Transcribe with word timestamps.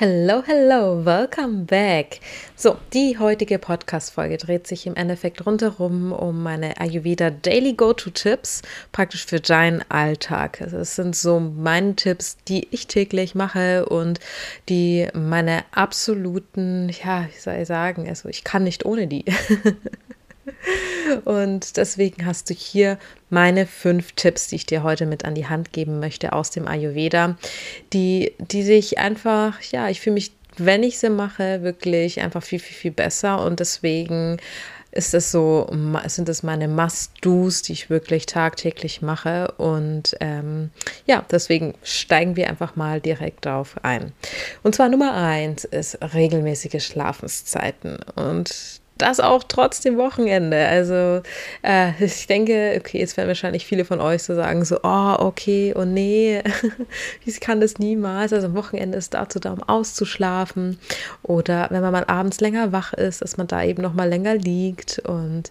Hello, 0.00 0.44
hello, 0.46 1.04
welcome 1.04 1.64
back. 1.64 2.20
So, 2.54 2.76
die 2.94 3.18
heutige 3.18 3.58
Podcast-Folge 3.58 4.36
dreht 4.36 4.68
sich 4.68 4.86
im 4.86 4.94
Endeffekt 4.94 5.44
rundherum 5.44 6.12
um 6.12 6.40
meine 6.40 6.78
Ayurveda 6.78 7.30
Daily 7.30 7.72
Go-To-Tipps, 7.72 8.62
praktisch 8.92 9.26
für 9.26 9.40
deinen 9.40 9.82
Alltag. 9.88 10.60
Also 10.60 10.76
es 10.76 10.94
sind 10.94 11.16
so 11.16 11.40
meine 11.40 11.96
Tipps, 11.96 12.36
die 12.46 12.68
ich 12.70 12.86
täglich 12.86 13.34
mache 13.34 13.86
und 13.86 14.20
die 14.68 15.08
meine 15.14 15.64
absoluten, 15.72 16.90
ja, 17.04 17.26
wie 17.34 17.40
soll 17.40 17.56
ich 17.62 17.66
sagen, 17.66 18.08
also 18.08 18.28
ich 18.28 18.44
kann 18.44 18.62
nicht 18.62 18.86
ohne 18.86 19.08
die. 19.08 19.24
Und 21.24 21.76
deswegen 21.76 22.26
hast 22.26 22.50
du 22.50 22.54
hier 22.54 22.98
meine 23.30 23.66
fünf 23.66 24.12
Tipps, 24.12 24.48
die 24.48 24.56
ich 24.56 24.66
dir 24.66 24.82
heute 24.82 25.06
mit 25.06 25.24
an 25.24 25.34
die 25.34 25.46
Hand 25.46 25.72
geben 25.72 26.00
möchte 26.00 26.32
aus 26.32 26.50
dem 26.50 26.66
Ayurveda, 26.66 27.36
die, 27.92 28.32
die 28.38 28.62
sich 28.62 28.98
einfach, 28.98 29.60
ja, 29.62 29.88
ich 29.88 30.00
fühle 30.00 30.14
mich, 30.14 30.32
wenn 30.56 30.82
ich 30.82 30.98
sie 30.98 31.10
mache, 31.10 31.62
wirklich 31.62 32.20
einfach 32.20 32.42
viel, 32.42 32.58
viel, 32.58 32.76
viel 32.76 32.90
besser. 32.90 33.44
Und 33.44 33.60
deswegen 33.60 34.38
ist 34.90 35.14
es 35.14 35.30
so, 35.30 35.70
sind 36.06 36.28
es 36.28 36.42
meine 36.42 36.66
Must-Dos, 36.66 37.62
die 37.62 37.72
ich 37.72 37.90
wirklich 37.90 38.26
tagtäglich 38.26 39.02
mache. 39.02 39.52
Und 39.58 40.16
ähm, 40.20 40.70
ja, 41.06 41.24
deswegen 41.30 41.74
steigen 41.82 42.36
wir 42.36 42.48
einfach 42.48 42.74
mal 42.74 43.00
direkt 43.00 43.46
darauf 43.46 43.76
ein. 43.82 44.12
Und 44.62 44.74
zwar 44.74 44.88
Nummer 44.88 45.14
eins 45.14 45.64
ist 45.64 45.98
regelmäßige 46.14 46.84
Schlafenszeiten. 46.84 47.98
Und 48.16 48.80
das 48.98 49.20
auch 49.20 49.44
trotz 49.44 49.80
dem 49.80 49.96
Wochenende. 49.96 50.66
Also 50.66 51.22
äh, 51.62 51.92
ich 52.04 52.26
denke, 52.26 52.74
okay, 52.78 52.98
jetzt 52.98 53.16
werden 53.16 53.28
wahrscheinlich 53.28 53.66
viele 53.66 53.84
von 53.84 54.00
euch 54.00 54.22
so 54.22 54.34
sagen, 54.34 54.64
so, 54.64 54.80
oh, 54.82 55.14
okay, 55.18 55.72
oh 55.76 55.84
nee, 55.84 56.42
ich 57.24 57.40
kann 57.40 57.60
das 57.60 57.78
niemals. 57.78 58.32
Also 58.32 58.48
am 58.48 58.54
Wochenende 58.54 58.98
ist 58.98 59.14
dazu 59.14 59.38
da, 59.38 59.52
um 59.52 59.62
auszuschlafen. 59.62 60.78
Oder 61.22 61.68
wenn 61.70 61.80
man 61.80 61.92
mal 61.92 62.04
abends 62.04 62.40
länger 62.40 62.72
wach 62.72 62.92
ist, 62.92 63.22
dass 63.22 63.36
man 63.36 63.46
da 63.46 63.62
eben 63.62 63.82
noch 63.82 63.94
mal 63.94 64.08
länger 64.08 64.34
liegt. 64.34 64.98
Und 65.00 65.50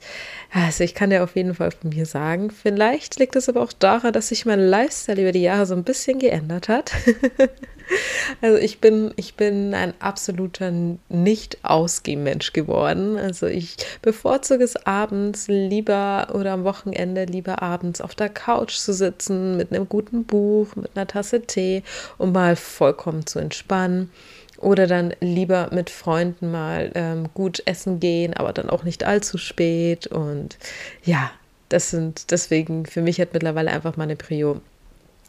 also 0.53 0.83
ich 0.83 0.93
kann 0.93 1.11
ja 1.11 1.23
auf 1.23 1.35
jeden 1.35 1.55
Fall 1.55 1.71
von 1.71 1.89
mir 1.89 2.05
sagen, 2.05 2.51
vielleicht 2.51 3.19
liegt 3.19 3.35
es 3.35 3.49
aber 3.49 3.61
auch 3.61 3.73
daran, 3.73 4.13
dass 4.13 4.29
sich 4.29 4.45
mein 4.45 4.59
Lifestyle 4.59 5.21
über 5.21 5.31
die 5.31 5.41
Jahre 5.41 5.65
so 5.65 5.75
ein 5.75 5.83
bisschen 5.83 6.19
geändert 6.19 6.67
hat. 6.69 6.91
Also 8.41 8.57
ich 8.57 8.79
bin, 8.79 9.13
ich 9.15 9.35
bin 9.35 9.73
ein 9.73 9.93
absoluter 9.99 10.71
Nicht-Ausgehmensch 11.09 12.53
geworden. 12.53 13.17
Also 13.17 13.47
ich 13.47 13.77
bevorzuge 14.01 14.63
es 14.63 14.75
abends 14.85 15.47
lieber 15.47 16.27
oder 16.33 16.53
am 16.53 16.63
Wochenende 16.63 17.25
lieber 17.25 17.61
abends 17.61 18.01
auf 18.01 18.15
der 18.15 18.29
Couch 18.29 18.75
zu 18.75 18.93
sitzen 18.93 19.57
mit 19.57 19.71
einem 19.71 19.87
guten 19.87 20.25
Buch, 20.25 20.75
mit 20.75 20.91
einer 20.95 21.07
Tasse 21.07 21.41
Tee, 21.41 21.83
um 22.17 22.31
mal 22.31 22.55
vollkommen 22.55 23.25
zu 23.25 23.39
entspannen. 23.39 24.11
Oder 24.59 24.87
dann 24.87 25.13
lieber 25.19 25.69
mit 25.71 25.91
Freunden 25.91 26.51
mal 26.51 26.91
ähm, 26.95 27.29
gut 27.35 27.61
essen 27.65 27.99
gehen, 27.99 28.33
aber 28.33 28.53
dann 28.53 28.69
auch 28.69 28.83
nicht 28.83 29.03
allzu 29.03 29.37
spät. 29.37 30.07
Und 30.07 30.57
ja, 31.03 31.29
das 31.69 31.91
sind 31.91 32.31
deswegen 32.31 32.85
für 32.87 33.01
mich 33.01 33.21
hat 33.21 33.33
mittlerweile 33.33 33.71
einfach 33.71 33.97
meine 33.97 34.15
Prio 34.15 34.61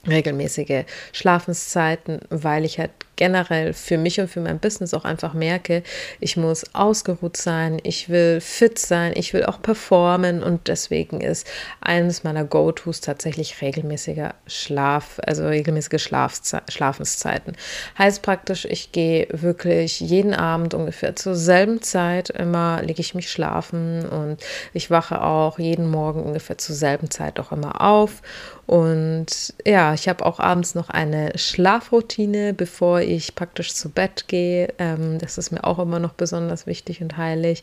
regelmäßige 0.07 0.85
Schlafenszeiten, 1.13 2.21
weil 2.31 2.65
ich 2.65 2.79
halt 2.79 2.91
generell 3.19 3.73
für 3.73 3.99
mich 3.99 4.21
und 4.21 4.29
für 4.29 4.41
mein 4.41 4.61
Business 4.61 4.95
auch 4.95 5.05
einfach 5.05 5.35
merke, 5.35 5.83
ich 6.21 6.37
muss 6.37 6.73
ausgeruht 6.73 7.37
sein, 7.37 7.79
ich 7.83 8.09
will 8.09 8.41
fit 8.41 8.79
sein, 8.79 9.13
ich 9.17 9.35
will 9.35 9.45
auch 9.45 9.61
performen 9.61 10.43
und 10.43 10.69
deswegen 10.69 11.21
ist 11.21 11.47
eines 11.81 12.23
meiner 12.23 12.45
Go-Tos 12.45 13.01
tatsächlich 13.01 13.61
regelmäßiger 13.61 14.35
Schlaf, 14.47 15.21
also 15.27 15.47
regelmäßige 15.47 16.01
Schlafze 16.01 16.63
Schlafenszeiten. 16.69 17.57
Heißt 17.99 18.23
praktisch, 18.23 18.65
ich 18.65 18.93
gehe 18.93 19.27
wirklich 19.33 19.99
jeden 19.99 20.33
Abend 20.33 20.73
ungefähr 20.75 21.17
zur 21.17 21.35
selben 21.35 21.83
Zeit 21.83 22.31
immer 22.31 22.81
lege 22.83 23.01
ich 23.01 23.17
mich 23.17 23.31
schlafen 23.31 24.09
und 24.09 24.37
ich 24.73 24.93
wache 24.93 25.23
auch 25.23 25.59
jeden 25.59 25.91
Morgen 25.91 26.23
ungefähr 26.23 26.57
zur 26.57 26.77
selben 26.77 27.11
Zeit 27.11 27.41
auch 27.41 27.51
immer 27.51 27.81
auf 27.81 28.23
und 28.69 29.55
ja, 29.67 29.95
ich 29.95 30.11
habe 30.11 30.27
auch 30.27 30.41
abends 30.41 30.75
noch 30.75 30.91
eine 30.91 31.33
Schlafroutine, 31.39 32.53
bevor 32.53 33.01
ich 33.01 33.35
praktisch 33.35 33.73
zu 33.73 33.89
Bett 33.89 34.29
gehe. 34.29 34.75
Ähm, 34.79 35.19
das 35.19 35.39
ist 35.39 35.51
mir 35.51 35.65
auch 35.65 35.79
immer 35.79 35.99
noch 35.99 36.13
besonders 36.13 36.67
wichtig 36.67 37.01
und 37.01 37.17
heilig. 37.17 37.63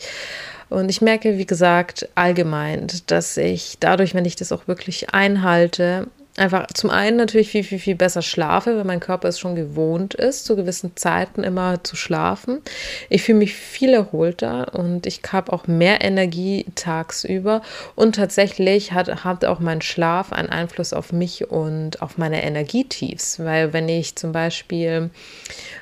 Und 0.72 0.90
ich 0.90 1.04
merke, 1.04 1.38
wie 1.38 1.46
gesagt, 1.46 2.10
allgemein, 2.16 2.88
dass 3.06 3.38
ich 3.38 3.78
dadurch, 3.80 4.16
wenn 4.16 4.26
ich 4.26 4.36
das 4.36 4.52
auch 4.52 4.68
wirklich 4.68 5.14
einhalte, 5.14 6.08
einfach 6.38 6.68
zum 6.73 6.90
einen 6.90 7.18
natürlich 7.18 7.50
viel, 7.50 7.63
viel, 7.63 7.79
viel 7.79 7.96
besser 7.96 8.22
schlafe, 8.22 8.75
weil 8.75 8.84
mein 8.84 9.00
Körper 9.00 9.29
es 9.29 9.40
schon 9.40 9.56
gewohnt 9.56 10.13
ist, 10.13 10.46
zu 10.46 10.56
gewissen 10.56 10.96
Zeiten 10.96 11.44
immer 11.44 11.84
zu 11.84 11.96
schlafen. 11.96 12.62
Ich 13.09 13.23
fühle 13.23 13.38
mich 13.38 13.53
viel 13.53 13.94
erholter 13.94 14.73
und 14.75 15.06
ich 15.06 15.22
habe 15.31 15.53
auch 15.53 15.68
mehr 15.68 16.03
Energie 16.03 16.66
tagsüber. 16.75 17.62
Und 17.96 18.16
tatsächlich 18.16 18.91
hat, 18.91 19.23
hat 19.23 19.46
auch 19.46 19.59
mein 19.59 19.81
Schlaf 19.81 20.34
einen 20.34 20.50
Einfluss 20.50 20.91
auf 20.94 21.13
mich 21.13 21.50
und 21.50 22.01
auf 22.01 22.18
meine 22.18 22.44
Energietiefs, 22.44 23.40
weil 23.40 23.72
wenn 23.72 23.88
ich 23.88 24.16
zum 24.16 24.31
Beispiel 24.31 25.09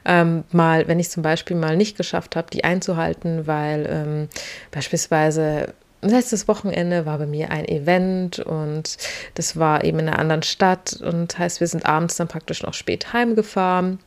ähm, 0.06 0.44
mal, 0.52 0.88
wenn 0.88 1.00
ich 1.00 1.10
zum 1.10 1.24
Beispiel 1.24 1.56
mal 1.58 1.76
nicht 1.78 1.98
geschafft 1.98 2.36
habe, 2.36 2.48
die 2.52 2.64
einzuhalten, 2.64 3.48
weil 3.48 3.88
ähm, 3.90 4.30
beispielsweise 4.72 5.74
letztes 6.10 6.48
Wochenende 6.48 7.06
war 7.06 7.18
bei 7.18 7.26
mir 7.26 7.52
ein 7.52 7.68
Event 7.68 8.40
und 8.40 8.98
das 9.36 9.58
war 9.58 9.84
eben 9.84 10.00
in 10.00 10.08
einer 10.08 10.20
anderen 10.20 10.44
Stadt 10.44 10.94
und 11.02 11.38
heißt, 11.38 11.60
wir 11.60 11.68
sind 11.68 11.86
abends 11.86 12.16
dann 12.16 12.28
praktisch 12.28 12.64
noch 12.64 12.74
spät 12.74 13.14
heimgefahren. 13.14 14.00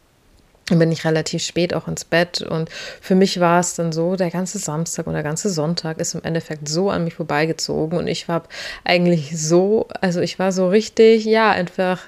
Dann 0.69 0.81
bin 0.81 0.91
ich 0.91 1.05
relativ 1.05 1.45
spät 1.45 1.75
auch 1.75 1.87
ins 1.87 2.05
Bett 2.05 2.43
und 2.43 2.71
für 3.01 3.15
mich 3.15 3.39
war 3.39 3.61
es 3.61 3.75
dann 3.75 3.93
so, 3.93 4.17
der 4.17 4.31
ganze 4.31 4.59
Samstag 4.59 5.07
und 5.07 5.15
der 5.15 5.23
ganze 5.23 5.49
Sonntag 5.49 6.01
ist 6.01 6.15
im 6.15 6.25
Endeffekt 6.25 6.69
so 6.69 6.91
an 6.91 7.05
mich 7.05 7.15
vorbeigezogen 7.15 7.97
und 7.99 8.09
ich 8.09 8.29
war 8.29 8.43
eigentlich 8.83 9.39
so, 9.41 9.87
also 10.01 10.21
ich 10.21 10.41
war 10.41 10.51
so 10.51 10.69
richtig, 10.69 11.25
ja, 11.25 11.51
einfach 11.51 12.01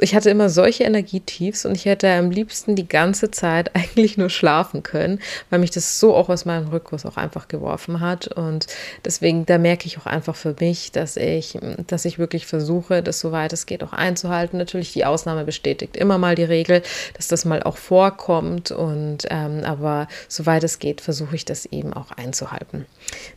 ich 0.00 0.14
hatte 0.14 0.30
immer 0.30 0.48
solche 0.48 0.84
Energietiefs 0.84 1.64
und 1.64 1.76
ich 1.76 1.84
hätte 1.84 2.10
am 2.10 2.30
liebsten 2.30 2.74
die 2.74 2.88
ganze 2.88 3.30
Zeit 3.30 3.74
eigentlich 3.74 4.16
nur 4.16 4.30
schlafen 4.30 4.82
können, 4.82 5.20
weil 5.48 5.60
mich 5.60 5.70
das 5.70 6.00
so 6.00 6.14
auch 6.14 6.28
aus 6.28 6.44
meinem 6.44 6.68
Rückkurs 6.68 7.06
auch 7.06 7.16
einfach 7.16 7.48
geworfen 7.48 8.00
hat. 8.00 8.28
Und 8.28 8.66
deswegen, 9.04 9.46
da 9.46 9.58
merke 9.58 9.86
ich 9.86 9.98
auch 9.98 10.06
einfach 10.06 10.34
für 10.34 10.56
mich, 10.58 10.92
dass 10.92 11.16
ich, 11.16 11.58
dass 11.86 12.04
ich 12.04 12.18
wirklich 12.18 12.46
versuche, 12.46 13.02
das 13.02 13.20
soweit 13.20 13.52
es 13.52 13.66
geht 13.66 13.82
auch 13.82 13.92
einzuhalten. 13.92 14.58
Natürlich, 14.58 14.92
die 14.92 15.04
Ausnahme 15.04 15.44
bestätigt 15.44 15.96
immer 15.96 16.18
mal 16.18 16.34
die 16.34 16.44
Regel, 16.44 16.82
dass 17.14 17.28
das 17.28 17.44
mal 17.44 17.62
auch 17.62 17.76
vorkommt. 17.76 18.70
Und 18.72 19.26
ähm, 19.30 19.62
aber 19.64 20.08
soweit 20.28 20.64
es 20.64 20.78
geht, 20.78 21.00
versuche 21.00 21.36
ich 21.36 21.44
das 21.44 21.66
eben 21.66 21.92
auch 21.92 22.10
einzuhalten. 22.12 22.86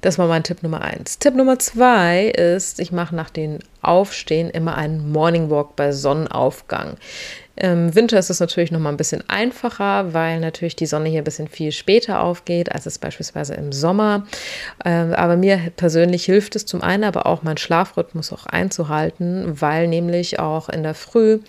Das 0.01 0.17
war 0.17 0.27
mein 0.27 0.43
Tipp 0.43 0.63
Nummer 0.63 0.81
eins. 0.81 1.19
Tipp 1.19 1.35
Nummer 1.35 1.59
zwei 1.59 2.25
ist, 2.25 2.79
ich 2.79 2.91
mache 2.91 3.15
nach 3.15 3.29
den 3.29 3.59
Aufstehen 3.83 4.49
immer 4.49 4.75
einen 4.75 5.11
Morning 5.11 5.49
Walk 5.49 5.75
bei 5.75 5.91
Sonnenaufgang. 5.91 6.97
Im 7.55 7.93
Winter 7.93 8.17
ist 8.17 8.31
es 8.31 8.39
natürlich 8.39 8.71
noch 8.71 8.79
mal 8.79 8.89
ein 8.89 8.97
bisschen 8.97 9.23
einfacher, 9.29 10.11
weil 10.11 10.39
natürlich 10.39 10.75
die 10.75 10.87
Sonne 10.87 11.09
hier 11.09 11.21
ein 11.21 11.23
bisschen 11.23 11.47
viel 11.47 11.71
später 11.71 12.21
aufgeht, 12.21 12.71
als 12.71 12.87
es 12.87 12.97
beispielsweise 12.97 13.53
im 13.53 13.71
Sommer. 13.71 14.25
Ähm, 14.83 15.13
aber 15.13 15.37
mir 15.37 15.59
persönlich 15.75 16.25
hilft 16.25 16.55
es 16.55 16.65
zum 16.65 16.81
einen 16.81 17.03
aber 17.03 17.27
auch, 17.27 17.43
meinen 17.43 17.57
Schlafrhythmus 17.57 18.33
auch 18.33 18.47
einzuhalten, 18.47 19.61
weil 19.61 19.87
nämlich 19.87 20.39
auch 20.39 20.67
in 20.67 20.81
der 20.81 20.95
Früh, 20.95 21.41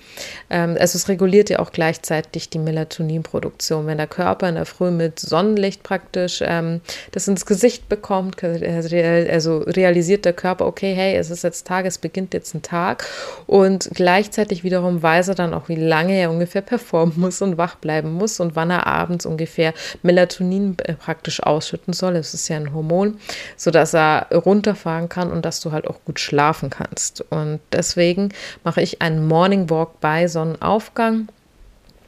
also 0.50 0.98
es 0.98 1.08
reguliert 1.08 1.48
ja 1.48 1.58
auch 1.58 1.72
gleichzeitig 1.72 2.50
die 2.50 2.58
Melatoninproduktion. 2.58 3.86
Wenn 3.86 3.96
der 3.96 4.06
Körper 4.06 4.46
in 4.46 4.56
der 4.56 4.66
Früh 4.66 4.90
mit 4.90 5.18
Sonnenlicht 5.18 5.82
praktisch 5.82 6.42
ähm, 6.44 6.82
das 7.12 7.28
ins 7.28 7.46
Gesicht 7.46 7.88
bekommt, 7.88 8.44
also 8.44 9.58
realisiert 9.60 10.26
der 10.26 10.34
Körper, 10.34 10.66
okay, 10.66 10.92
hey, 10.94 11.16
es 11.16 11.30
ist 11.30 11.44
jetzt 11.44 11.66
Tag, 11.66 11.86
es 11.86 11.96
beginnt 11.96 12.34
jetzt 12.34 12.54
ein 12.54 12.60
Tag 12.60 13.06
und 13.46 13.88
gleichzeitig 13.94 14.64
wiederum 14.64 15.02
weiß 15.02 15.28
er 15.28 15.34
dann 15.34 15.54
auch, 15.54 15.70
wie 15.70 15.76
lange 15.76 15.93
lange 15.94 16.18
er 16.18 16.30
ungefähr 16.30 16.62
performen 16.62 17.14
muss 17.16 17.40
und 17.40 17.56
wach 17.56 17.76
bleiben 17.76 18.10
muss 18.12 18.40
und 18.40 18.56
wann 18.56 18.70
er 18.70 18.88
abends 18.88 19.26
ungefähr 19.26 19.72
Melatonin 20.02 20.76
äh, 20.82 20.94
praktisch 20.94 21.40
ausschütten 21.40 21.92
soll. 21.94 22.16
Es 22.16 22.34
ist 22.34 22.48
ja 22.48 22.56
ein 22.56 22.74
Hormon, 22.74 23.18
sodass 23.56 23.94
er 23.94 24.26
runterfahren 24.32 25.08
kann 25.08 25.30
und 25.30 25.44
dass 25.44 25.60
du 25.60 25.70
halt 25.70 25.86
auch 25.86 26.00
gut 26.04 26.18
schlafen 26.18 26.68
kannst. 26.68 27.20
Und 27.30 27.60
deswegen 27.70 28.30
mache 28.64 28.82
ich 28.82 29.02
einen 29.02 29.24
Morning 29.28 29.70
Walk 29.70 30.00
bei 30.00 30.26
Sonnenaufgang 30.26 31.28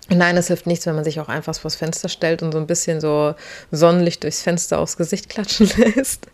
Nein, 0.09 0.37
es 0.37 0.47
hilft 0.47 0.69
nichts, 0.69 0.87
wenn 0.87 0.95
man 0.95 1.03
sich 1.03 1.19
auch 1.19 1.29
einfach 1.29 1.57
vors 1.57 1.75
Fenster 1.75 2.09
stellt 2.09 2.41
und 2.43 2.53
so 2.53 2.59
ein 2.59 2.69
bisschen 2.69 3.01
so 3.01 3.35
Sonnenlicht 3.73 4.23
durchs 4.23 4.41
Fenster 4.41 4.79
aufs 4.79 4.97
Gesicht 4.97 5.29
klatschen 5.29 5.69
lässt, 5.77 6.29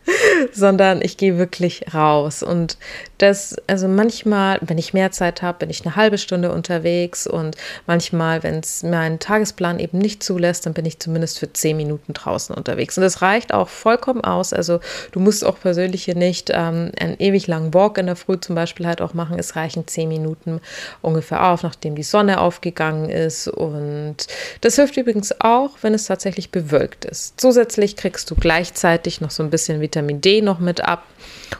sondern 0.53 1.01
ich 1.01 1.17
gehe 1.17 1.39
wirklich 1.39 1.95
raus. 1.95 2.43
Und 2.43 2.77
das, 3.17 3.57
also 3.67 3.89
manchmal, 3.89 4.59
wenn 4.61 4.77
ich 4.77 4.93
mehr 4.93 5.11
Zeit 5.11 5.41
habe, 5.41 5.61
bin 5.61 5.71
ich 5.71 5.87
eine 5.87 5.97
halbe 5.97 6.19
Stunde 6.19 6.53
unterwegs 6.53 7.27
und 7.27 7.57
manchmal, 7.87 8.43
wenn 8.43 8.57
es 8.57 8.83
mein 8.83 9.19
Tagesplan 9.21 9.79
eben 9.79 9.97
nicht 9.97 10.23
zulässt, 10.23 10.67
dann 10.67 10.75
bin 10.75 10.85
ich 10.85 10.99
zumindest 10.99 11.39
für 11.39 11.51
zehn 11.51 11.79
Minuten 11.79 12.13
draußen 12.13 12.55
unterwegs. 12.55 12.99
Und 12.99 13.05
das 13.05 13.23
reicht 13.23 13.55
auch 13.55 13.69
vollkommen 13.69 14.23
aus. 14.23 14.53
Also 14.53 14.81
du 15.13 15.21
musst 15.21 15.47
auch 15.47 15.59
persönlich 15.59 16.05
hier 16.05 16.17
nicht 16.17 16.51
ähm, 16.53 16.93
einen 17.01 17.17
ewig 17.19 17.47
langen 17.47 17.73
Walk 17.73 17.97
in 17.97 18.07
der 18.07 18.17
Früh 18.17 18.39
zum 18.39 18.55
Beispiel 18.55 18.87
halt 18.87 19.01
auch 19.01 19.15
machen. 19.15 19.39
Es 19.39 19.57
reichen 19.57 19.87
zehn 19.87 20.09
Minuten 20.11 20.61
ungefähr 21.01 21.49
auf, 21.49 21.63
nachdem 21.63 21.95
die 21.95 22.03
Sonne 22.03 22.39
aufgegangen 22.39 23.09
ist 23.09 23.49
und 23.63 24.17
das 24.61 24.75
hilft 24.75 24.97
übrigens 24.97 25.41
auch, 25.41 25.71
wenn 25.83 25.95
es 25.95 26.07
tatsächlich 26.07 26.51
bewölkt 26.51 27.05
ist. 27.05 27.41
Zusätzlich 27.41 27.95
kriegst 27.95 28.29
du 28.29 28.35
gleichzeitig 28.35 29.21
noch 29.21 29.31
so 29.31 29.45
ein 29.45 29.51
bisschen 29.51 29.81
Vitamin 29.81 30.21
D 30.21 30.43
noch 30.43 30.59
mit 30.59 30.81
ab. 30.81 31.05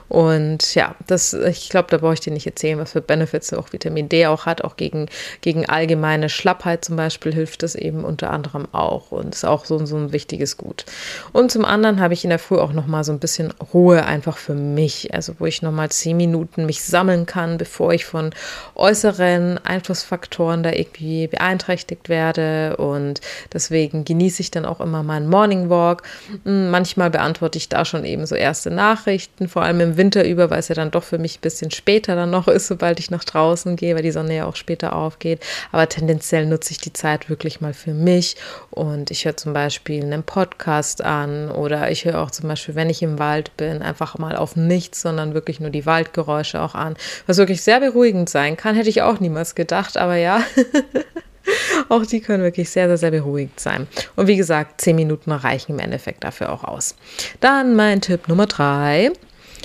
Und 0.09 0.75
ja, 0.75 0.95
das, 1.07 1.33
ich 1.33 1.69
glaube, 1.69 1.89
da 1.91 1.99
brauche 1.99 2.15
ich 2.15 2.21
dir 2.21 2.33
nicht 2.33 2.47
erzählen, 2.47 2.79
was 2.79 2.93
für 2.93 3.01
Benefits 3.01 3.53
auch 3.53 3.73
Vitamin 3.73 4.09
D 4.09 4.27
auch 4.27 4.47
hat. 4.47 4.65
Auch 4.65 4.77
gegen, 4.77 5.07
gegen 5.43 5.69
allgemeine 5.69 6.29
Schlappheit 6.29 6.85
zum 6.85 6.97
Beispiel 6.97 7.33
hilft 7.33 7.63
es 7.63 7.75
eben 7.75 8.05
unter 8.05 8.31
anderem 8.31 8.67
auch 8.73 9.13
und 9.13 9.35
ist 9.35 9.45
auch 9.45 9.65
so, 9.65 9.85
so 9.85 9.97
ein 9.97 10.13
wichtiges 10.13 10.57
Gut. 10.57 10.87
Und 11.33 11.53
zum 11.53 11.65
anderen 11.65 12.01
habe 12.01 12.15
ich 12.15 12.25
in 12.25 12.31
der 12.31 12.39
Früh 12.39 12.59
auch 12.59 12.73
nochmal 12.73 13.05
so 13.05 13.13
ein 13.13 13.19
bisschen 13.19 13.53
Ruhe 13.73 14.05
einfach 14.05 14.39
für 14.39 14.55
mich. 14.55 15.15
Also 15.15 15.35
wo 15.39 15.47
ich 15.47 15.63
nochmal 15.63 15.91
zehn 15.91 16.17
Minuten 16.17 16.67
mich 16.67 16.83
sammeln 16.83 17.27
kann, 17.27 17.59
bevor 17.59 17.93
ich 17.93 18.05
von 18.05 18.31
äußeren 18.75 19.59
Einflussfaktoren 19.65 20.63
da 20.63 20.73
irgendwie 20.73 21.27
beeinträchtigt 21.27 21.92
werde. 22.09 22.77
Und 22.77 23.21
deswegen 23.53 24.05
genieße 24.05 24.43
ich 24.43 24.51
dann 24.51 24.65
auch 24.65 24.81
immer 24.81 25.03
meinen 25.03 25.29
Morning 25.29 25.71
Walk. 25.71 26.03
Hm, 26.45 26.71
manchmal 26.71 27.11
beantworte 27.11 27.59
ich 27.59 27.69
da 27.69 27.85
schon 27.85 28.05
eben 28.05 28.27
so 28.27 28.35
erste 28.35 28.71
Nachrichten, 28.71 29.49
vor 29.49 29.63
allem 29.63 29.81
im 29.81 29.97
Winter 29.97 30.25
über, 30.25 30.51
weil 30.51 30.61
es 30.61 30.69
ja 30.69 30.75
dann 30.75 30.91
doch 30.91 31.05
für 31.05 31.19
mich 31.19 31.39
ein 31.39 31.43
bisschen 31.43 31.71
später 31.71 32.17
dann 32.17 32.31
noch 32.31 32.49
ist, 32.49 32.69
sobald 32.69 32.99
ich 32.99 33.11
nach 33.11 33.25
draußen 33.25 33.77
gehe, 33.77 33.95
weil 33.95 34.03
die 34.03 34.11
Sonne 34.11 34.37
ja 34.37 34.47
auch 34.47 34.57
später 34.57 34.95
aufgeht. 34.95 35.41
Aber 35.71 35.89
tendenziell 35.89 36.47
nutze 36.47 36.73
ich 36.73 36.79
die 36.79 36.93
Zeit 36.93 37.29
wirklich 37.29 37.61
mal 37.61 37.75
für 37.75 37.95
mich 37.95 38.37
und 38.71 39.11
ich 39.11 39.25
höre 39.25 39.37
zum 39.37 39.53
Beispiel 39.53 40.03
einen 40.03 40.23
Podcast 40.23 41.05
an 41.05 41.51
oder 41.51 41.91
ich 41.91 42.05
höre 42.05 42.21
auch 42.21 42.31
zum 42.31 42.49
Beispiel, 42.49 42.75
wenn 42.75 42.91
ich 42.91 43.03
im 43.03 43.19
Wald 43.19 43.57
bin, 43.57 43.83
einfach 43.83 44.19
mal 44.19 44.37
auf 44.37 44.57
nichts, 44.57 45.03
sondern 45.03 45.35
wirklich 45.35 45.61
nur 45.61 45.71
die 45.71 45.87
Waldgeräusche 45.87 46.61
auch 46.61 46.75
an, 46.75 46.97
was 47.27 47.39
wirklich 47.39 47.63
sehr 47.63 47.81
beruhigend 47.81 48.29
sein 48.29 48.57
kann. 48.57 48.75
Hätte 48.75 48.89
ich 48.89 49.03
auch 49.03 49.21
niemals 49.21 49.55
gedacht, 49.55 49.97
aber 49.97 50.17
ja. 50.17 50.43
auch 51.89 52.07
die 52.07 52.21
können 52.21 52.43
wirklich 52.43 52.71
sehr, 52.71 52.89
sehr, 52.89 52.99
sehr 52.99 53.11
beruhigend 53.11 53.61
sein. 53.61 53.87
Und 54.17 54.27
wie 54.27 54.37
gesagt, 54.37 54.81
zehn 54.81 54.97
Minuten 54.97 55.33
reichen 55.33 55.73
im 55.73 55.79
Endeffekt 55.79 56.25
dafür 56.25 56.53
auch 56.53 56.65
aus. 56.65 56.95
Dann 57.41 57.75
mein 57.75 58.01
Tipp 58.01 58.29
Nummer 58.29 58.47
drei 58.47 59.11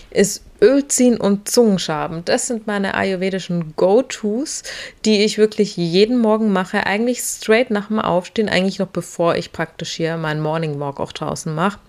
ist 0.09 0.43
Ölziehen 0.61 1.17
und 1.17 1.49
Zungenschaben. 1.49 2.25
Das 2.25 2.47
sind 2.47 2.65
meine 2.65 2.95
ayurvedischen 2.95 3.73
Go-Tos, 3.75 4.63
die 5.05 5.23
ich 5.23 5.37
wirklich 5.37 5.77
jeden 5.77 6.17
Morgen 6.17 6.51
mache. 6.51 6.85
Eigentlich 6.85 7.19
straight 7.19 7.69
nach 7.69 7.87
dem 7.87 7.99
Aufstehen, 7.99 8.49
eigentlich 8.49 8.79
noch 8.79 8.87
bevor 8.87 9.35
ich 9.35 9.51
praktisch 9.51 9.91
hier 9.91 10.17
meinen 10.17 10.41
Morning 10.41 10.79
Walk 10.79 10.99
auch 10.99 11.11
draußen 11.11 11.53
mache. 11.53 11.79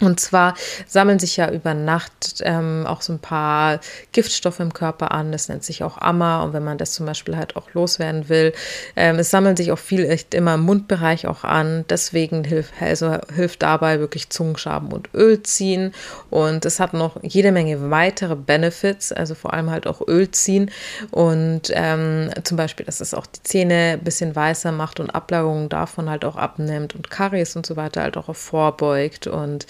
Und 0.00 0.20
zwar 0.20 0.54
sammeln 0.86 1.18
sich 1.18 1.38
ja 1.38 1.50
über 1.50 1.72
Nacht 1.72 2.42
ähm, 2.44 2.84
auch 2.86 3.00
so 3.00 3.14
ein 3.14 3.18
paar 3.18 3.80
Giftstoffe 4.12 4.60
im 4.60 4.74
Körper 4.74 5.12
an. 5.12 5.32
Das 5.32 5.48
nennt 5.48 5.64
sich 5.64 5.82
auch 5.82 5.96
Amma. 5.96 6.42
Und 6.42 6.52
wenn 6.52 6.64
man 6.64 6.76
das 6.76 6.92
zum 6.92 7.06
Beispiel 7.06 7.34
halt 7.34 7.56
auch 7.56 7.72
loswerden 7.72 8.28
will, 8.28 8.52
ähm, 8.94 9.18
es 9.18 9.30
sammeln 9.30 9.56
sich 9.56 9.72
auch 9.72 9.78
viel 9.78 10.04
echt 10.04 10.34
immer 10.34 10.54
im 10.54 10.60
Mundbereich 10.62 11.26
auch 11.26 11.44
an. 11.44 11.86
Deswegen 11.88 12.44
hilft, 12.44 12.74
also 12.78 13.16
hilft 13.34 13.62
dabei 13.62 13.98
wirklich 13.98 14.28
Zungenschaben 14.28 14.92
und 14.92 15.08
Öl 15.14 15.42
ziehen. 15.42 15.94
Und 16.28 16.66
es 16.66 16.78
hat 16.78 16.92
noch 16.92 17.16
jede 17.22 17.50
Menge 17.50 17.90
weitere 17.90 18.36
Benefits, 18.36 19.12
also 19.12 19.34
vor 19.34 19.54
allem 19.54 19.70
halt 19.70 19.86
auch 19.86 20.06
Öl 20.06 20.30
ziehen. 20.30 20.70
Und 21.10 21.70
ähm, 21.70 22.28
zum 22.44 22.58
Beispiel, 22.58 22.84
dass 22.84 23.00
es 23.00 23.14
auch 23.14 23.24
die 23.24 23.42
Zähne 23.44 23.92
ein 23.94 24.04
bisschen 24.04 24.36
weißer 24.36 24.72
macht 24.72 25.00
und 25.00 25.08
Ablagerungen 25.08 25.70
davon 25.70 26.10
halt 26.10 26.26
auch 26.26 26.36
abnimmt 26.36 26.94
und 26.94 27.08
Karies 27.08 27.56
und 27.56 27.64
so 27.64 27.76
weiter 27.76 28.02
halt 28.02 28.18
auch 28.18 28.36
vorbeugt. 28.36 29.26
Und 29.26 29.66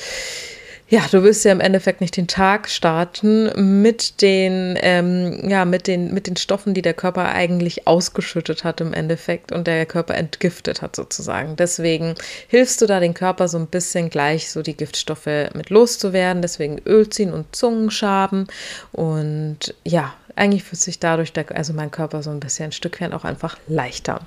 ja, 0.88 1.04
du 1.10 1.24
willst 1.24 1.44
ja 1.44 1.50
im 1.50 1.58
Endeffekt 1.58 2.00
nicht 2.00 2.16
den 2.16 2.28
Tag 2.28 2.68
starten 2.68 3.82
mit 3.82 4.22
den, 4.22 4.78
ähm, 4.80 5.48
ja, 5.48 5.64
mit 5.64 5.88
den, 5.88 6.14
mit 6.14 6.28
den 6.28 6.36
Stoffen, 6.36 6.74
die 6.74 6.82
der 6.82 6.94
Körper 6.94 7.32
eigentlich 7.32 7.88
ausgeschüttet 7.88 8.62
hat 8.62 8.80
im 8.80 8.92
Endeffekt 8.92 9.50
und 9.50 9.66
der 9.66 9.84
Körper 9.84 10.14
entgiftet 10.14 10.82
hat 10.82 10.94
sozusagen. 10.94 11.56
Deswegen 11.56 12.14
hilfst 12.46 12.80
du 12.80 12.86
da 12.86 13.00
den 13.00 13.14
Körper 13.14 13.48
so 13.48 13.58
ein 13.58 13.66
bisschen 13.66 14.10
gleich 14.10 14.52
so 14.52 14.62
die 14.62 14.76
Giftstoffe 14.76 15.26
mit 15.54 15.70
loszuwerden. 15.70 16.40
Deswegen 16.40 16.78
Öl 16.86 17.08
ziehen 17.08 17.32
und 17.32 17.56
Zungenschaben 17.56 18.46
und 18.92 19.74
ja, 19.82 20.14
eigentlich 20.36 20.62
fühlt 20.62 20.82
sich 20.82 21.00
dadurch 21.00 21.32
der, 21.32 21.50
also 21.56 21.72
mein 21.72 21.90
Körper 21.90 22.22
so 22.22 22.30
ein 22.30 22.38
bisschen 22.38 22.66
ein 22.66 22.72
Stück 22.72 23.00
weit 23.00 23.12
auch 23.12 23.24
einfach 23.24 23.58
leichter. 23.66 24.20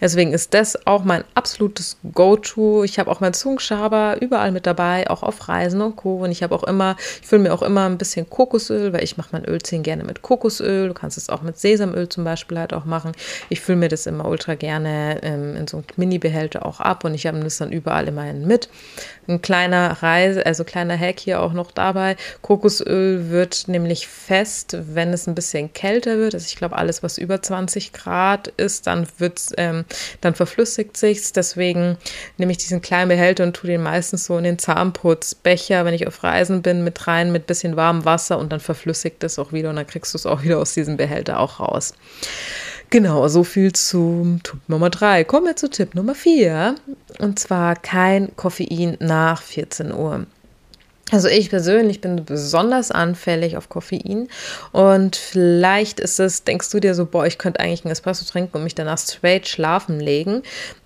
Deswegen 0.00 0.32
ist 0.32 0.54
das 0.54 0.86
auch 0.86 1.04
mein 1.04 1.24
absolutes 1.34 1.98
Go-To. 2.12 2.84
Ich 2.84 2.98
habe 2.98 3.10
auch 3.10 3.20
meinen 3.20 3.34
Zungenschaber 3.34 4.16
überall 4.20 4.52
mit 4.52 4.66
dabei, 4.66 5.08
auch 5.10 5.22
auf 5.22 5.48
Reisen 5.48 5.80
und 5.80 5.96
Co. 5.96 6.24
Und 6.24 6.30
ich 6.30 6.42
habe 6.42 6.54
auch 6.54 6.64
immer, 6.64 6.96
ich 7.20 7.26
fülle 7.26 7.42
mir 7.42 7.52
auch 7.52 7.62
immer 7.62 7.86
ein 7.86 7.98
bisschen 7.98 8.28
Kokosöl, 8.28 8.92
weil 8.92 9.04
ich 9.04 9.16
mache 9.16 9.30
mein 9.32 9.44
Ölziehen 9.44 9.82
gerne 9.82 10.04
mit 10.04 10.22
Kokosöl. 10.22 10.88
Du 10.88 10.94
kannst 10.94 11.18
es 11.18 11.28
auch 11.28 11.42
mit 11.42 11.58
Sesamöl 11.58 12.08
zum 12.08 12.24
Beispiel 12.24 12.58
halt 12.58 12.72
auch 12.72 12.84
machen. 12.84 13.12
Ich 13.48 13.60
fülle 13.60 13.78
mir 13.78 13.88
das 13.88 14.06
immer 14.06 14.26
ultra 14.26 14.54
gerne 14.54 15.20
ähm, 15.22 15.56
in 15.56 15.66
so 15.66 15.78
einem 15.78 15.86
Mini-Behälter 15.96 16.64
auch 16.64 16.80
ab 16.80 17.04
und 17.04 17.14
ich 17.14 17.26
habe 17.26 17.40
das 17.40 17.58
dann 17.58 17.72
überall 17.72 18.08
immerhin 18.08 18.46
mit. 18.46 18.68
Ein 19.28 19.42
kleiner 19.42 20.02
Reise, 20.02 20.44
also 20.44 20.64
kleiner 20.64 20.98
Hack 20.98 21.20
hier 21.20 21.40
auch 21.40 21.52
noch 21.52 21.70
dabei. 21.70 22.16
Kokosöl 22.42 23.30
wird 23.30 23.68
nämlich 23.68 24.08
fest, 24.08 24.76
wenn 24.78 25.12
es 25.12 25.26
ein 25.26 25.34
bisschen 25.34 25.72
kälter 25.72 26.18
wird. 26.18 26.34
Also 26.34 26.46
ich 26.46 26.56
glaube, 26.56 26.76
alles, 26.76 27.02
was 27.02 27.18
über 27.18 27.40
20 27.40 27.92
Grad 27.92 28.48
ist, 28.48 28.86
dann 28.86 29.06
wird 29.18 29.40
ähm, 29.56 29.84
dann 30.20 30.34
verflüssigt 30.34 30.96
sich's. 30.96 31.32
Deswegen 31.32 31.96
nehme 32.36 32.52
ich 32.52 32.58
diesen 32.58 32.80
kleinen 32.80 33.08
Behälter 33.08 33.44
und 33.44 33.54
tue 33.54 33.70
den 33.70 33.82
meistens 33.82 34.24
so 34.24 34.38
in 34.38 34.44
den 34.44 34.58
Zahnputzbecher, 34.58 35.84
wenn 35.84 35.94
ich 35.94 36.06
auf 36.06 36.22
Reisen 36.22 36.62
bin, 36.62 36.84
mit 36.84 37.06
rein, 37.06 37.32
mit 37.32 37.46
bisschen 37.46 37.76
warmem 37.76 38.04
Wasser 38.04 38.38
und 38.38 38.52
dann 38.52 38.60
verflüssigt 38.60 39.22
es 39.24 39.38
auch 39.38 39.52
wieder 39.52 39.70
und 39.70 39.76
dann 39.76 39.86
kriegst 39.86 40.14
du 40.14 40.18
es 40.18 40.26
auch 40.26 40.42
wieder 40.42 40.58
aus 40.58 40.74
diesem 40.74 40.96
Behälter 40.96 41.40
auch 41.40 41.60
raus. 41.60 41.94
Genau, 42.90 43.28
so 43.28 43.44
viel 43.44 43.72
zu 43.72 44.40
Tipp 44.42 44.58
Nummer 44.66 44.90
drei. 44.90 45.22
Kommen 45.22 45.46
wir 45.46 45.54
zu 45.54 45.70
Tipp 45.70 45.94
Nummer 45.94 46.16
vier. 46.16 46.74
Und 47.18 47.38
zwar 47.38 47.76
kein 47.76 48.34
Koffein 48.34 48.96
nach 48.98 49.42
14 49.42 49.92
Uhr. 49.92 50.26
Also 51.10 51.28
ich 51.28 51.50
persönlich 51.50 52.00
bin 52.00 52.24
besonders 52.24 52.90
anfällig 52.90 53.56
auf 53.56 53.68
Koffein 53.68 54.28
und 54.72 55.16
vielleicht 55.16 55.98
ist 56.00 56.20
es, 56.20 56.44
denkst 56.44 56.70
du 56.70 56.80
dir 56.80 56.94
so, 56.94 57.06
boah, 57.06 57.26
ich 57.26 57.38
könnte 57.38 57.60
eigentlich 57.60 57.84
einen 57.84 57.92
Espresso 57.92 58.24
trinken 58.24 58.56
und 58.56 58.64
mich 58.64 58.74
danach 58.74 58.98
straight 58.98 59.48
schlafen 59.48 60.00
legen. 60.00 60.42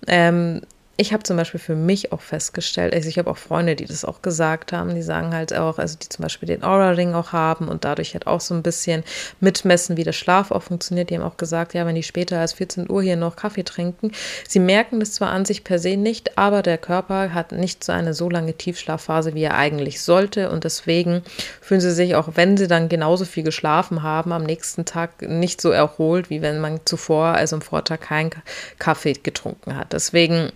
Ähm, 0.07 0.61
ich 0.97 1.11
habe 1.11 1.23
zum 1.23 1.35
Beispiel 1.35 1.59
für 1.59 1.75
mich 1.75 2.13
auch 2.13 2.21
festgestellt, 2.21 2.93
also 2.93 3.09
ich 3.09 3.17
habe 3.17 3.29
auch 3.29 3.37
Freunde, 3.37 3.75
die 3.75 3.85
das 3.85 4.05
auch 4.05 4.21
gesagt 4.21 4.71
haben, 4.71 4.95
die 4.95 5.01
sagen 5.01 5.33
halt 5.33 5.53
auch, 5.53 5.77
also 5.77 5.97
die 6.01 6.07
zum 6.07 6.23
Beispiel 6.23 6.47
den 6.47 6.63
Aura-Ring 6.63 7.13
auch 7.13 7.33
haben 7.33 7.67
und 7.67 7.83
dadurch 7.83 8.13
halt 8.13 8.27
auch 8.27 8.39
so 8.39 8.53
ein 8.53 8.63
bisschen 8.63 9.03
mitmessen, 9.41 9.97
wie 9.97 10.05
der 10.05 10.13
Schlaf 10.13 10.51
auch 10.51 10.63
funktioniert. 10.63 11.09
Die 11.09 11.15
haben 11.15 11.23
auch 11.23 11.35
gesagt, 11.35 11.73
ja, 11.73 11.85
wenn 11.85 11.95
die 11.95 12.03
später 12.03 12.39
als 12.39 12.53
14 12.53 12.89
Uhr 12.89 13.03
hier 13.03 13.17
noch 13.17 13.35
Kaffee 13.35 13.63
trinken, 13.63 14.11
sie 14.47 14.59
merken 14.59 15.01
das 15.01 15.11
zwar 15.11 15.31
an 15.31 15.43
sich 15.43 15.65
per 15.65 15.79
se 15.79 15.97
nicht, 15.97 16.37
aber 16.37 16.61
der 16.61 16.77
Körper 16.77 17.33
hat 17.33 17.51
nicht 17.51 17.83
so 17.83 17.91
eine 17.91 18.13
so 18.13 18.29
lange 18.29 18.53
Tiefschlafphase, 18.53 19.33
wie 19.33 19.43
er 19.43 19.55
eigentlich 19.55 20.01
sollte 20.01 20.49
und 20.49 20.63
deswegen 20.63 21.23
fühlen 21.59 21.81
sie 21.81 21.91
sich 21.91 22.15
auch, 22.15 22.29
wenn 22.35 22.55
sie 22.55 22.69
dann 22.69 22.87
genauso 22.87 23.25
viel 23.25 23.43
geschlafen 23.43 24.01
haben, 24.01 24.31
am 24.31 24.43
nächsten 24.43 24.85
Tag 24.85 25.21
nicht 25.21 25.59
so 25.59 25.71
erholt, 25.71 26.29
wie 26.29 26.41
wenn 26.41 26.59
man 26.59 26.79
zuvor, 26.85 27.27
also 27.27 27.57
am 27.57 27.61
Vortag, 27.61 27.99
keinen 27.99 28.31
Kaffee 28.79 29.13
getrunken 29.13 29.75
hat. 29.75 29.91
Deswegen 29.91 30.51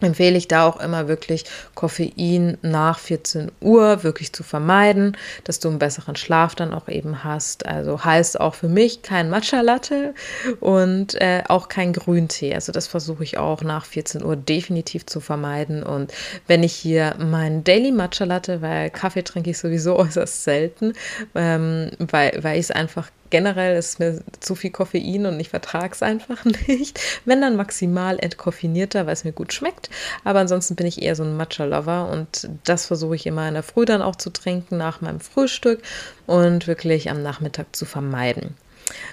empfehle 0.00 0.36
ich 0.36 0.48
da 0.48 0.66
auch 0.66 0.80
immer 0.80 1.08
wirklich 1.08 1.44
Koffein 1.74 2.58
nach 2.62 2.98
14 2.98 3.50
Uhr 3.60 4.02
wirklich 4.02 4.32
zu 4.32 4.42
vermeiden, 4.42 5.16
dass 5.44 5.60
du 5.60 5.68
einen 5.68 5.78
besseren 5.78 6.16
Schlaf 6.16 6.54
dann 6.54 6.74
auch 6.74 6.88
eben 6.88 7.24
hast. 7.24 7.66
Also 7.66 8.04
heißt 8.04 8.40
auch 8.40 8.54
für 8.54 8.68
mich 8.68 9.02
kein 9.02 9.30
Matcha 9.30 9.60
Latte 9.60 10.14
und 10.60 11.14
äh, 11.20 11.42
auch 11.48 11.68
kein 11.68 11.92
Grüntee. 11.92 12.54
Also 12.54 12.72
das 12.72 12.86
versuche 12.86 13.24
ich 13.24 13.38
auch 13.38 13.62
nach 13.62 13.86
14 13.86 14.24
Uhr 14.24 14.36
definitiv 14.36 15.06
zu 15.06 15.20
vermeiden. 15.20 15.82
Und 15.82 16.12
wenn 16.46 16.62
ich 16.62 16.74
hier 16.74 17.14
meinen 17.18 17.64
Daily 17.64 17.92
Matcha 17.92 18.24
Latte, 18.24 18.62
weil 18.62 18.90
Kaffee 18.90 19.22
trinke 19.22 19.50
ich 19.50 19.58
sowieso 19.58 19.96
äußerst 19.98 20.44
selten, 20.44 20.92
ähm, 21.34 21.90
weil, 21.98 22.38
weil 22.42 22.58
ich 22.58 22.64
es 22.66 22.70
einfach 22.70 23.10
generell 23.34 23.76
ist 23.76 23.98
mir 23.98 24.20
zu 24.38 24.54
viel 24.54 24.70
Koffein 24.70 25.26
und 25.26 25.40
ich 25.40 25.48
vertrage 25.48 25.90
es 25.90 26.04
einfach 26.04 26.44
nicht. 26.68 27.00
Wenn 27.24 27.40
dann 27.40 27.56
maximal 27.56 28.16
entkoffinierter, 28.20 29.06
weil 29.06 29.12
es 29.12 29.24
mir 29.24 29.32
gut 29.32 29.52
schmeckt. 29.52 29.90
Aber 30.22 30.38
ansonsten 30.38 30.76
bin 30.76 30.86
ich 30.86 31.02
eher 31.02 31.16
so 31.16 31.24
ein 31.24 31.36
Matcha-Lover 31.36 32.08
und 32.12 32.48
das 32.62 32.86
versuche 32.86 33.16
ich 33.16 33.26
immer 33.26 33.48
in 33.48 33.54
der 33.54 33.64
Früh 33.64 33.86
dann 33.86 34.02
auch 34.02 34.14
zu 34.14 34.30
trinken 34.30 34.76
nach 34.76 35.00
meinem 35.00 35.18
Frühstück 35.18 35.82
und 36.28 36.68
wirklich 36.68 37.10
am 37.10 37.24
Nachmittag 37.24 37.74
zu 37.74 37.86
vermeiden. 37.86 38.54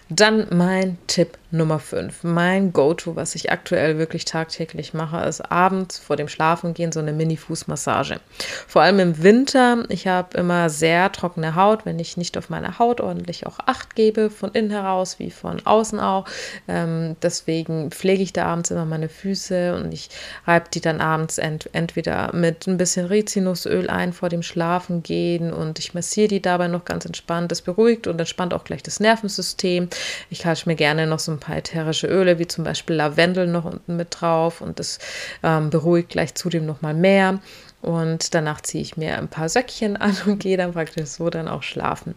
Dann 0.09 0.47
mein 0.51 0.97
Tipp 1.07 1.37
Nummer 1.51 1.79
5. 1.79 2.23
Mein 2.23 2.71
Go-To, 2.71 3.15
was 3.15 3.35
ich 3.35 3.51
aktuell 3.51 3.97
wirklich 3.97 4.25
tagtäglich 4.25 4.93
mache, 4.93 5.25
ist 5.25 5.41
abends 5.51 5.99
vor 5.99 6.15
dem 6.15 6.29
Schlafengehen 6.29 6.91
so 6.91 6.99
eine 6.99 7.11
Mini-Fußmassage. 7.11 8.19
Vor 8.67 8.81
allem 8.81 8.99
im 8.99 9.23
Winter. 9.23 9.83
Ich 9.89 10.07
habe 10.07 10.37
immer 10.37 10.69
sehr 10.69 11.11
trockene 11.11 11.55
Haut, 11.55 11.85
wenn 11.85 11.99
ich 11.99 12.15
nicht 12.15 12.37
auf 12.37 12.49
meine 12.49 12.79
Haut 12.79 13.01
ordentlich 13.01 13.45
auch 13.47 13.59
Acht 13.65 13.95
gebe, 13.95 14.29
von 14.29 14.51
innen 14.51 14.71
heraus 14.71 15.19
wie 15.19 15.31
von 15.31 15.65
außen 15.65 15.99
auch. 15.99 16.25
Ähm, 16.67 17.17
deswegen 17.21 17.91
pflege 17.91 18.23
ich 18.23 18.33
da 18.33 18.45
abends 18.45 18.71
immer 18.71 18.85
meine 18.85 19.09
Füße 19.09 19.75
und 19.75 19.91
ich 19.91 20.09
reibe 20.45 20.69
die 20.73 20.81
dann 20.81 21.01
abends 21.01 21.37
ent 21.37 21.69
entweder 21.73 22.33
mit 22.33 22.67
ein 22.67 22.77
bisschen 22.77 23.07
Rizinusöl 23.07 23.89
ein 23.89 24.13
vor 24.13 24.29
dem 24.29 24.43
Schlafengehen 24.43 25.51
und 25.53 25.79
ich 25.79 25.93
massiere 25.93 26.29
die 26.29 26.41
dabei 26.41 26.67
noch 26.67 26.85
ganz 26.85 27.05
entspannt. 27.05 27.51
Das 27.51 27.61
beruhigt 27.61 28.07
und 28.07 28.19
entspannt 28.19 28.53
auch 28.53 28.63
gleich 28.63 28.83
das 28.83 28.99
Nervensystem. 28.99 29.60
Ich 30.29 30.39
kasche 30.39 30.67
mir 30.67 30.75
gerne 30.75 31.07
noch 31.07 31.19
so 31.19 31.31
ein 31.31 31.39
paar 31.39 31.57
ätherische 31.57 32.07
Öle, 32.07 32.39
wie 32.39 32.47
zum 32.47 32.63
Beispiel 32.63 32.95
Lavendel 32.95 33.47
noch 33.47 33.65
unten 33.65 33.95
mit 33.95 34.09
drauf 34.19 34.61
und 34.61 34.79
das 34.79 34.99
ähm, 35.43 35.69
beruhigt 35.69 36.09
gleich 36.09 36.35
zudem 36.35 36.65
noch 36.65 36.81
mal 36.81 36.93
mehr. 36.93 37.39
Und 37.81 38.35
danach 38.35 38.61
ziehe 38.61 38.83
ich 38.83 38.97
mir 38.97 39.17
ein 39.17 39.27
paar 39.27 39.49
Söckchen 39.49 39.97
an 40.01 40.15
und 40.25 40.39
gehe 40.39 40.57
dann 40.57 40.73
praktisch 40.73 41.09
so 41.09 41.29
dann 41.29 41.47
auch 41.47 41.63
schlafen. 41.63 42.15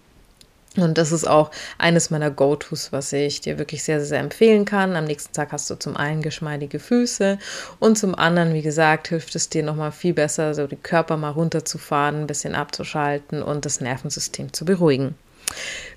Und 0.77 0.99
das 0.99 1.13
ist 1.13 1.27
auch 1.27 1.51
eines 1.79 2.11
meiner 2.11 2.31
Go-Tos, 2.31 2.91
was 2.91 3.13
ich 3.13 3.41
dir 3.41 3.59
wirklich 3.59 3.85
sehr, 3.85 4.05
sehr 4.05 4.19
empfehlen 4.19 4.65
kann. 4.65 4.97
Am 4.97 5.05
nächsten 5.05 5.33
Tag 5.33 5.53
hast 5.53 5.71
du 5.71 5.77
zum 5.77 5.97
einen 5.97 6.21
geschmeidige 6.21 6.81
Füße 6.81 7.39
und 7.79 7.97
zum 7.97 8.15
anderen, 8.17 8.55
wie 8.55 8.63
gesagt, 8.63 9.09
hilft 9.09 9.37
es 9.37 9.49
dir 9.49 9.63
nochmal 9.63 9.93
viel 9.93 10.15
besser, 10.15 10.53
so 10.53 10.67
den 10.67 10.83
Körper 10.83 11.17
mal 11.17 11.31
runterzufahren, 11.31 12.23
ein 12.23 12.27
bisschen 12.27 12.57
abzuschalten 12.57 13.43
und 13.43 13.65
das 13.65 13.81
Nervensystem 13.81 14.53
zu 14.53 14.65
beruhigen. 14.65 15.15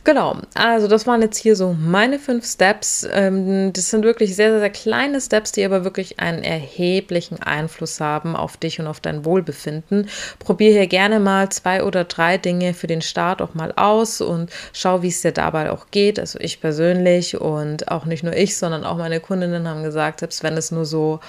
Genau, 0.07 0.37
also 0.53 0.87
das 0.87 1.05
waren 1.05 1.21
jetzt 1.21 1.37
hier 1.37 1.57
so 1.57 1.73
meine 1.77 2.17
fünf 2.17 2.45
Steps. 2.45 3.05
Ähm, 3.11 3.73
das 3.73 3.89
sind 3.89 4.05
wirklich 4.05 4.37
sehr, 4.37 4.51
sehr, 4.51 4.61
sehr 4.61 4.69
kleine 4.69 5.19
Steps, 5.19 5.51
die 5.51 5.65
aber 5.65 5.83
wirklich 5.83 6.17
einen 6.17 6.45
erheblichen 6.45 7.43
Einfluss 7.43 7.99
haben 7.99 8.37
auf 8.37 8.55
dich 8.55 8.79
und 8.79 8.87
auf 8.87 9.01
dein 9.01 9.25
Wohlbefinden. 9.25 10.07
Probier 10.39 10.71
hier 10.71 10.87
gerne 10.87 11.19
mal 11.19 11.49
zwei 11.49 11.83
oder 11.83 12.05
drei 12.05 12.37
Dinge 12.37 12.73
für 12.73 12.87
den 12.87 13.01
Start 13.01 13.41
auch 13.41 13.53
mal 13.53 13.73
aus 13.75 14.21
und 14.21 14.49
schau, 14.71 15.01
wie 15.01 15.09
es 15.09 15.23
dir 15.23 15.33
dabei 15.33 15.71
auch 15.71 15.87
geht. 15.91 16.19
Also 16.21 16.39
ich 16.39 16.61
persönlich 16.61 17.41
und 17.41 17.91
auch 17.91 18.05
nicht 18.05 18.23
nur 18.23 18.33
ich, 18.33 18.55
sondern 18.55 18.85
auch 18.85 18.95
meine 18.95 19.19
Kundinnen 19.19 19.67
haben 19.67 19.83
gesagt, 19.83 20.21
selbst 20.21 20.41
wenn 20.41 20.55
es 20.55 20.71
nur 20.71 20.85
so, 20.85 21.19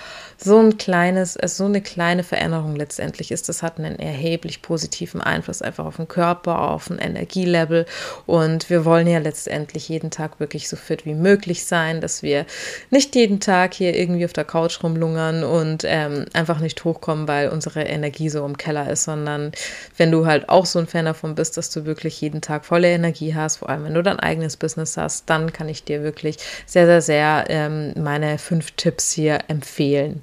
so 0.41 0.59
ein 0.59 0.79
kleines, 0.79 1.35
so 1.35 1.65
eine 1.65 1.83
kleine 1.83 2.23
Veränderung 2.23 2.77
letztendlich 2.77 3.33
ist, 3.33 3.49
das 3.49 3.63
hat 3.65 3.79
einen 3.79 3.99
erheblich 3.99 4.63
positiven 4.63 5.21
Einfluss 5.21 5.63
einfach 5.63 5.85
auf 5.85 5.97
den 5.97 6.07
Körper, 6.07 6.71
auf 6.71 6.91
ein 6.91 6.99
Energielevel 6.99 7.87
und 8.25 8.71
wir 8.71 8.85
wollen 8.85 9.09
ja 9.09 9.19
letztendlich 9.19 9.89
jeden 9.89 10.11
Tag 10.13 10.39
wirklich 10.39 10.69
so 10.69 10.77
fit 10.77 11.05
wie 11.05 11.15
möglich 11.15 11.65
sein, 11.67 12.01
dass 12.01 12.23
wir 12.23 12.47
nicht 12.91 13.17
jeden 13.17 13.41
Tag 13.41 13.75
hier 13.75 13.97
irgendwie 13.97 14.25
auf 14.25 14.33
der 14.33 14.45
Couch 14.45 14.81
rumlungern 14.83 15.43
und 15.43 15.83
ähm, 15.85 16.27
einfach 16.33 16.61
nicht 16.61 16.85
hochkommen, 16.85 17.27
weil 17.27 17.49
unsere 17.49 17.83
Energie 17.83 18.29
so 18.29 18.47
im 18.47 18.57
Keller 18.57 18.89
ist, 18.91 19.05
sondern 19.05 19.51
wenn 19.97 20.13
du 20.13 20.25
halt 20.25 20.49
auch 20.49 20.67
so 20.67 20.79
ein 20.79 20.87
Fan 20.87 21.07
davon 21.07 21.35
bist, 21.35 21.57
dass 21.57 21.71
du 21.71 21.85
wirklich 21.85 22.21
jeden 22.21 22.43
Tag 22.43 22.65
volle 22.65 22.91
Energie 22.91 23.35
hast, 23.35 23.57
vor 23.57 23.71
allem 23.71 23.85
wenn 23.85 23.95
du 23.95 24.05
dein 24.05 24.21
eigenes 24.21 24.57
Business 24.57 24.97
hast, 24.97 25.29
dann 25.29 25.53
kann 25.53 25.69
ich 25.69 25.83
dir 25.83 26.05
wirklich 26.05 26.37
sehr, 26.65 26.87
sehr, 26.87 27.03
sehr 27.03 27.45
ähm, 27.49 27.93
meine 27.97 28.39
fünf 28.39 28.71
Tipps 28.73 29.11
hier 29.11 29.41
empfehlen. 29.49 30.23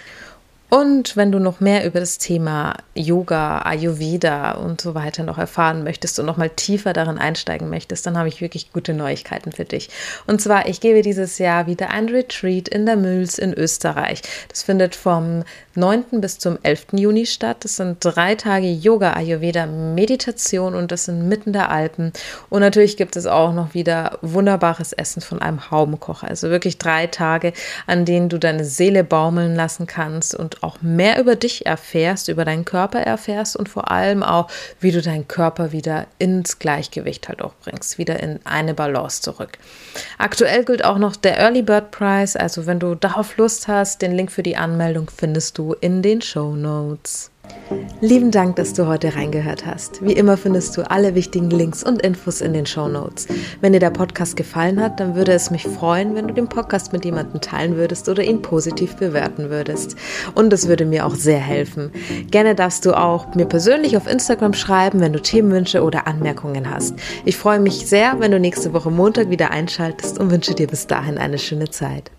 Und 0.73 1.17
wenn 1.17 1.33
du 1.33 1.39
noch 1.39 1.59
mehr 1.59 1.85
über 1.85 1.99
das 1.99 2.17
Thema 2.17 2.77
Yoga, 2.95 3.59
Ayurveda 3.63 4.51
und 4.51 4.79
so 4.79 4.95
weiter 4.95 5.23
noch 5.23 5.37
erfahren 5.37 5.83
möchtest 5.83 6.17
und 6.17 6.25
noch 6.25 6.37
mal 6.37 6.49
tiefer 6.49 6.93
darin 6.93 7.17
einsteigen 7.17 7.69
möchtest, 7.69 8.05
dann 8.05 8.17
habe 8.17 8.29
ich 8.29 8.39
wirklich 8.39 8.71
gute 8.71 8.93
Neuigkeiten 8.93 9.51
für 9.51 9.65
dich. 9.65 9.89
Und 10.27 10.39
zwar, 10.39 10.69
ich 10.69 10.79
gebe 10.79 11.01
dieses 11.01 11.39
Jahr 11.39 11.67
wieder 11.67 11.89
ein 11.89 12.07
Retreat 12.07 12.69
in 12.69 12.85
der 12.85 12.95
Mühls 12.95 13.37
in 13.37 13.53
Österreich. 13.53 14.21
Das 14.47 14.63
findet 14.63 14.95
vom 14.95 15.43
9. 15.75 16.21
bis 16.21 16.39
zum 16.39 16.57
11. 16.63 16.87
Juni 16.93 17.25
statt. 17.25 17.65
Das 17.65 17.75
sind 17.75 17.97
drei 17.99 18.35
Tage 18.35 18.71
Yoga, 18.71 19.11
Ayurveda, 19.11 19.65
Meditation 19.65 20.73
und 20.73 20.93
das 20.93 21.03
sind 21.03 21.27
mitten 21.27 21.51
der 21.51 21.69
Alpen. 21.69 22.13
Und 22.49 22.61
natürlich 22.61 22.95
gibt 22.95 23.17
es 23.17 23.25
auch 23.25 23.51
noch 23.51 23.73
wieder 23.73 24.19
wunderbares 24.21 24.93
Essen 24.93 25.21
von 25.21 25.41
einem 25.41 25.69
Haubenkocher. 25.69 26.29
Also 26.29 26.49
wirklich 26.49 26.77
drei 26.77 27.07
Tage, 27.07 27.51
an 27.87 28.05
denen 28.05 28.29
du 28.29 28.37
deine 28.37 28.63
Seele 28.63 29.03
baumeln 29.03 29.53
lassen 29.53 29.85
kannst 29.85 30.33
und 30.33 30.60
auch 30.61 30.81
mehr 30.81 31.19
über 31.19 31.35
dich 31.35 31.65
erfährst, 31.65 32.27
über 32.27 32.45
deinen 32.45 32.65
Körper 32.65 32.99
erfährst 32.99 33.55
und 33.55 33.67
vor 33.67 33.91
allem 33.91 34.23
auch, 34.23 34.47
wie 34.79 34.91
du 34.91 35.01
deinen 35.01 35.27
Körper 35.27 35.71
wieder 35.71 36.07
ins 36.19 36.59
Gleichgewicht 36.59 37.27
halt 37.27 37.41
auch 37.41 37.53
bringst, 37.63 37.97
wieder 37.97 38.19
in 38.19 38.39
eine 38.45 38.73
Balance 38.73 39.21
zurück. 39.21 39.57
Aktuell 40.17 40.63
gilt 40.63 40.85
auch 40.85 40.97
noch 40.97 41.15
der 41.15 41.37
Early 41.37 41.63
Bird 41.63 41.91
Prize, 41.91 42.39
also 42.39 42.65
wenn 42.65 42.79
du 42.79 42.95
darauf 42.95 43.37
Lust 43.37 43.67
hast, 43.67 44.01
den 44.01 44.13
Link 44.13 44.31
für 44.31 44.43
die 44.43 44.57
Anmeldung 44.57 45.09
findest 45.09 45.57
du 45.57 45.73
in 45.73 46.01
den 46.01 46.21
Show 46.21 46.55
Notes. 46.55 47.30
Lieben 48.01 48.31
Dank, 48.31 48.55
dass 48.55 48.73
du 48.73 48.87
heute 48.87 49.15
reingehört 49.15 49.65
hast. 49.65 50.03
Wie 50.03 50.13
immer 50.13 50.35
findest 50.35 50.75
du 50.75 50.89
alle 50.89 51.15
wichtigen 51.15 51.49
Links 51.49 51.83
und 51.83 52.01
Infos 52.01 52.41
in 52.41 52.51
den 52.53 52.65
Show 52.65 52.87
Notes. 52.87 53.27
Wenn 53.61 53.73
dir 53.73 53.79
der 53.79 53.91
Podcast 53.91 54.35
gefallen 54.35 54.81
hat, 54.81 54.99
dann 54.99 55.15
würde 55.15 55.33
es 55.33 55.51
mich 55.51 55.63
freuen, 55.63 56.15
wenn 56.15 56.27
du 56.27 56.33
den 56.33 56.49
Podcast 56.49 56.93
mit 56.93 57.05
jemandem 57.05 57.41
teilen 57.41 57.75
würdest 57.75 58.09
oder 58.09 58.23
ihn 58.23 58.41
positiv 58.41 58.95
bewerten 58.95 59.49
würdest. 59.49 59.95
Und 60.35 60.51
es 60.51 60.67
würde 60.67 60.85
mir 60.85 61.05
auch 61.05 61.15
sehr 61.15 61.39
helfen. 61.39 61.91
Gerne 62.29 62.55
darfst 62.55 62.85
du 62.85 62.97
auch 62.97 63.35
mir 63.35 63.45
persönlich 63.45 63.95
auf 63.95 64.07
Instagram 64.07 64.53
schreiben, 64.53 64.99
wenn 64.99 65.13
du 65.13 65.21
Themenwünsche 65.21 65.83
oder 65.83 66.07
Anmerkungen 66.07 66.69
hast. 66.69 66.95
Ich 67.23 67.37
freue 67.37 67.59
mich 67.59 67.87
sehr, 67.87 68.19
wenn 68.19 68.31
du 68.31 68.39
nächste 68.39 68.73
Woche 68.73 68.91
Montag 68.91 69.29
wieder 69.29 69.51
einschaltest 69.51 70.19
und 70.19 70.31
wünsche 70.31 70.55
dir 70.55 70.67
bis 70.67 70.87
dahin 70.87 71.17
eine 71.17 71.37
schöne 71.37 71.69
Zeit. 71.69 72.11